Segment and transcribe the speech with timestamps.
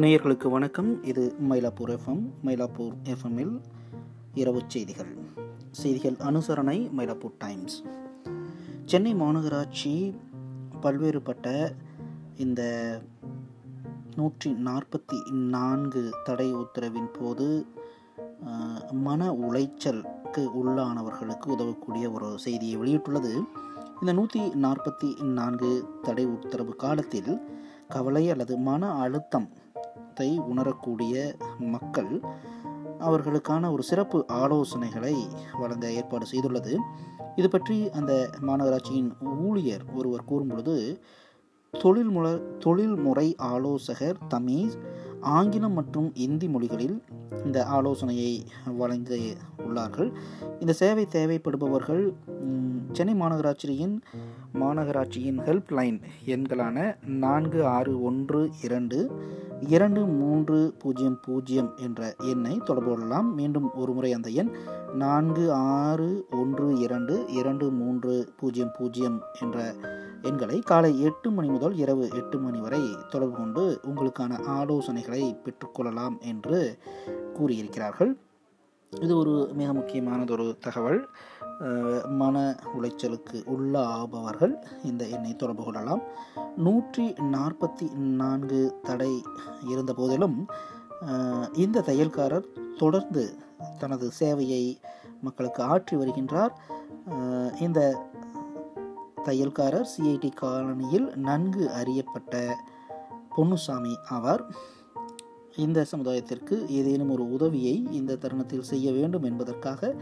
[0.00, 0.90] நேயர்களுக்கு வணக்கம்.
[1.04, 3.52] இது மயிலாப்பூர் எஃப்எம் மயிலாப்பூர் எஃப்எம்மில்
[4.34, 5.10] இரவு செய்திகள்.
[5.70, 7.76] செய்திகள் அனுசரணை மயிலாப்பூர் டைம்ஸ்
[8.84, 9.92] சென்னை மாநகராட்சி
[10.82, 11.74] பல்வேறுபட்ட
[12.36, 12.62] இந்த
[14.16, 15.18] நூற்றி நாற்பத்தி
[15.56, 17.48] நான்கு தடை உத்தரவின் போது
[18.90, 23.34] மன உளைச்சலுக்கு உள்ளானவர்களுக்கு உதவக்கூடிய ஒரு செய்தியை வெளியிட்டுள்ளது.
[24.00, 25.72] இந்த நூற்றி நாற்பத்தி நான்கு
[26.02, 27.32] தடை உத்தரவு காலத்தில்
[27.88, 29.48] கவலை அல்லது மன அழுத்தம்
[30.20, 31.14] அழுத்தத்தை உணரக்கூடிய
[31.58, 32.12] மக்கள்
[33.00, 35.14] அவர்களுக்கான ஒரு சிறப்பு ஆலோசனைகளை
[35.60, 36.72] வழங்க ஏற்பாடு செய்துள்ளது.
[37.36, 38.12] இது பற்றி அந்த
[38.46, 39.10] மாநகராட்சியின்
[39.40, 40.76] ஊழியர் ஒருவர் கூறும்பொழுது
[41.70, 44.70] தொழில்முறை தொழில்முறை ஆலோசகர் தமிழ்
[45.20, 46.98] ஆங்கிலம் மற்றும் இந்தி மொழிகளில்
[47.44, 48.34] இந்த ஆலோசனையை
[48.76, 49.16] வழங்க
[49.64, 50.10] உள்ளார்கள்.
[50.60, 52.04] இந்த சேவை தேவைப்படுபவர்கள்
[52.92, 53.96] சென்னை மாநகராட்சியின்
[54.54, 59.10] மாநகராட்சியின் ஹெல்ப்லைன் எண்களான நான்கு ஆறு ஒன்று இரண்டு
[59.60, 63.34] இரண்டு மூன்று பூஜ்ஜியம் பூஜ்ஜியம் என்ற எண்ணை தொடர்பு கொள்ளலாம்.
[63.34, 64.50] மீண்டும் ஒருமுறை அந்த எண்
[64.94, 69.74] நான்கு ஆறு ஒன்று இரண்டு இரண்டு மூன்று பூஜ்ஜியம் பூஜ்ஜியம் என்ற
[70.22, 76.78] எண்களை காலை எட்டு மணி முதல் இரவு எட்டு மணி வரை தொடர்பு கொண்டு உங்களுக்கான ஆலோசனைகளை பெற்றுக்கொள்ளலாம் என்று
[77.34, 78.18] கூறியிருக்கிறார்கள்.
[78.98, 81.00] இது ஒரு மிக முக்கியமானதொரு தகவல்.
[82.20, 82.36] மன
[82.76, 86.02] உளைச்சலுக்கு உள்ளாபவர்கள் இந்த எண்ணை தொடர்பு கொள்ளலாம்.
[86.56, 87.86] நூற்றி நாற்பத்தி
[88.20, 89.12] நான்கு தடை
[89.72, 90.36] இருந்த போதிலும்
[91.64, 92.48] இந்த தையல்காரர்
[92.82, 93.24] தொடர்ந்து
[93.78, 94.64] தனது சேவையை
[95.20, 96.52] மக்களுக்கு ஆற்றி வருகின்றார்.
[97.66, 97.80] இந்த
[99.24, 102.34] தையல்காரர் சிஐடி காலனியில் நன்கு அறியப்பட்ட
[103.36, 104.44] பொன்னுசாமி ஆவார்.
[105.66, 109.94] இந்த சமுதாயத்திற்கு ஏதேனும் ஒரு உதவியை இந்த தருணத்தில் செய்ய வேண்டும் என்பதற்காக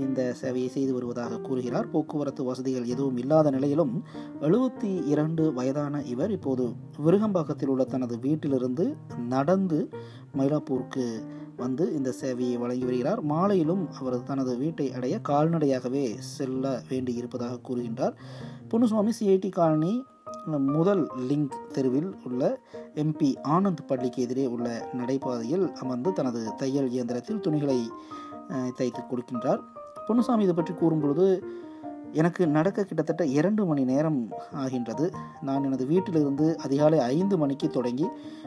[0.00, 1.90] இந்த சேவையை செய்து வருவதாக கூறுகிறார்.
[1.90, 3.92] போக்குவரத்து வசதிகள் எதுவும் இல்லாத நிலையிலும்
[4.40, 6.64] எழுபத்தி இரண்டு வயதான இவர் இப்போது
[7.04, 8.86] விருகம்பாக்கத்தில் உள்ள தனது வீட்டிலிருந்து
[9.28, 9.78] நடந்து
[10.38, 11.06] மயிலாப்பூருக்கு
[11.56, 13.20] வந்து இந்த சேவையை வழங்கி வருகிறார்.
[13.22, 18.16] மாலையிலும் அவர் தனது வீட்டை அடைய கால்நடையாகவே செல்ல வேண்டி இருப்பதாக கூறுகின்றார்.
[18.70, 19.94] பொன்னுசுவாமி சிஐடி காலனி
[20.46, 22.42] முதல் லிங்க் தெருவில் உள்ள
[22.94, 27.78] எம்பி ஆனந்த் பள்ளிக்கு எதிரே உள்ள நடைபாதையில் அமர்ந்து தனது தையல் இயந்திரத்தில் துணிகளை
[28.78, 29.60] தைத்து கொடுக்கின்றார்.
[30.06, 31.26] பொன்னுசாமி இது பற்றி கூறும்பொழுது
[32.12, 34.20] எனக்கு நடக்க கிட்டத்தட்ட இரண்டு மணி நேரம்
[34.52, 35.06] ஆகின்றது.
[35.42, 38.06] நான் எனது வீட்டிலிருந்து அதிகாலை ஐந்து மணிக்கு தொடங்கி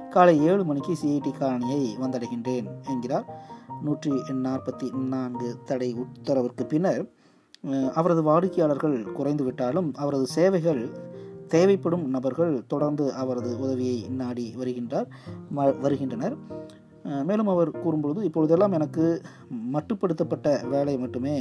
[0.10, 3.28] காலை ஏழு மணிக்கு சிஐடி காலனியை வந்தடைகின்றேன் என்கிறார்.
[3.82, 4.12] நூற்றி
[4.46, 7.04] நாற்பத்தி நான்கு தடை உத்தரவிற்கு பின்னர்
[7.94, 10.82] அவரது வாடிக்கையாளர்கள் குறைந்து விட்டாலும் அவரது சேவைகள்
[11.56, 15.10] தேவைப்படும் நபர்கள் தொடர்ந்து அவரது உதவியை நாடி வருகின்றார்
[15.86, 16.36] வருகின்றனர்.
[17.28, 19.06] மேலும் அவர் கூறும்பொழுது இப்பொழுதெல்லாம் எனக்கு
[19.76, 21.36] மட்டுப்படுத்தப்பட்ட வேலை மட்டுமே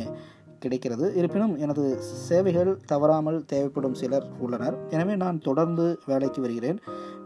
[0.63, 1.07] கிடைக்கிறது.
[1.19, 1.85] இருப்பினும் எனது
[2.29, 4.77] சேவைகள் தவறாமல் தேவைப்படும் சிலர் உள்ளனர்.
[4.95, 6.79] எனவே நான் தொடர்ந்து வேலைக்கு வருகிறேன்.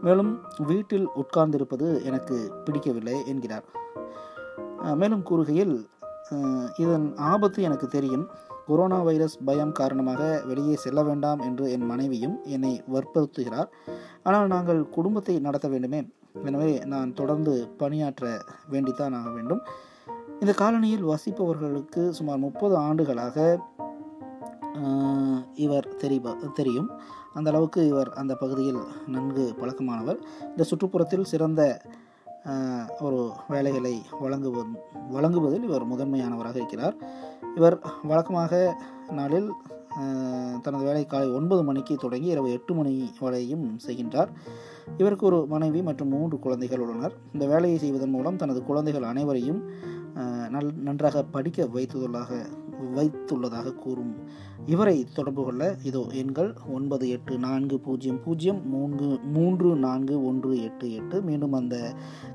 [0.05, 0.31] மேலும்
[0.69, 3.65] வீட்டில் உட்கார்ந்திருப்பது எனக்கு பிடிக்கவில்லை என்கிறார்.
[5.01, 5.75] மேலும் கூறுகையில்
[6.83, 8.25] இதன் ஆபத்து எனக்கு தெரியும்.
[8.67, 13.69] கொரோனா வைரஸ் பயம் காரணமாக வெளியே செல்ல வேண்டாம் என்று என் மனைவியும் என்னை வற்புறுத்துகிறார்.
[14.27, 16.01] ஆனால் நாங்கள் குடும்பத்தை நடத்த வேண்டுமே.
[16.49, 18.27] எனவே நான் தொடர்ந்து பணியாற்ற
[18.73, 19.61] வேண்டித்தான் ஆக வேண்டும்.
[20.41, 23.37] இந்த காலனியில் வசிப்பவர்களுக்கு சுமார் முப்பது ஆண்டுகளாக
[25.65, 26.87] இவர் தெரிவ தெரியும்.
[27.37, 28.79] அந்த அளவுக்கு இவர் அந்த பகுதியில்
[29.13, 30.19] நன்கு பழக்கமானவர்.
[30.51, 31.61] இந்த சுற்றுப்புறத்தில் சிறந்த
[33.05, 33.19] ஒரு
[33.53, 34.63] வேலைகளை வழங்குவ
[35.15, 36.95] வழங்குவதில் இவர் முதன்மையானவராக இருக்கிறார்.
[37.55, 38.53] இவர் வழக்கமாக
[39.09, 39.49] நாளில்
[40.65, 44.29] தனது வேலை காலை ஒன்பது மணிக்கு தொடங்கி இரவு எட்டு மணி வரையும் செய்கின்றார்.
[44.97, 47.15] இவருக்கு ஒரு மனைவி மற்றும் மூன்று குழந்தைகள் உள்ளனர்.
[47.33, 49.61] இந்த வேலையை செய்வதன் மூலம் தனது குழந்தைகள் அனைவரையும்
[50.49, 52.31] நல் நன்றாக படிக்க வைத்துள்ளதாக
[52.95, 54.13] வைத்துள்ளதாக கூறும்.
[54.65, 60.87] இவரை தொடர்பு கொள்ள இதோ எண்கள் ஒன்பது எட்டு நான்கு பூஜ்ஜியம் பூஜ்ஜியம் மூன்று மூன்று நான்கு ஒன்று எட்டு
[60.93, 61.21] எட்டு.
[61.21, 61.77] மீண்டும் அந்த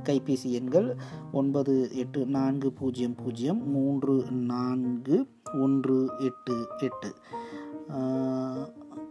[0.04, 0.88] கைபேசி எண்கள்
[1.32, 4.14] ஒன்பது எட்டு நான்கு பூஜ்ஜியம் பூஜ்ஜியம் மூன்று
[4.52, 5.18] நான்கு
[5.60, 7.10] ஒன்று எட்டு எட்டு.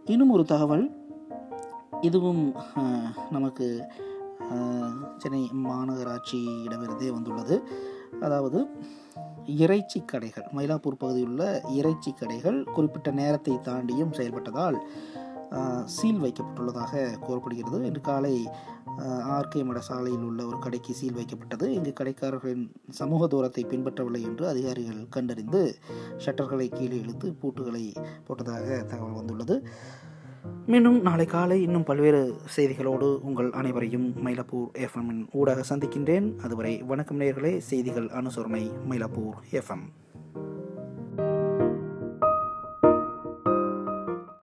[0.05, 0.85] இன்னும் ஒரு தகவல்.
[2.01, 2.43] இதுவும்
[3.35, 3.67] நமக்கு
[5.17, 7.55] சென்னை மாநகராட்சியிடமிருந்தே வந்துள்ளது.
[8.21, 8.59] அதாவது
[9.45, 11.43] இறைச்சி கடைகள் மயிலாப்பூர் பகுதியில் உள்ள
[11.79, 14.79] இறைச்சி கடைகள் குறிப்பிட்ட நேரத்தை தாண்டியும் செயல்பட்டதால்
[15.85, 17.85] சீல் வைக்கப்பட்டுள்ளதாக கூறப்படுகிறது.
[17.85, 18.33] இன்று காலை
[19.35, 21.65] ஆர்கே மட சாலையில் உள்ள ஒரு கடைக்கு சீல் வைக்கப்பட்டது.
[21.67, 25.61] இங்கு கடைக்காரர்களின் சமூக தூரத்தை பின்பற்றவில்லை என்று அதிகாரிகள் கண்டறிந்து
[26.25, 27.93] ஷட்டர்களை கீழே இழுத்து பூட்டுகளை
[28.27, 29.57] போட்டதாக தகவல் வந்துள்ளது.
[30.65, 36.37] மீண்டும் நாளை காலை இன்னும் பல்வேறு செய்திகளோடு உங்கள் அனைவரையும் மயிலாப்பூர் எஃப்எம்மின் ஊடாக சந்திக்கின்றேன்.
[36.37, 39.85] அதுவரை வணக்கம் நேயர்களே செய்திகள் அனுசரணை மயிலாப்பூர் எஃப்எம்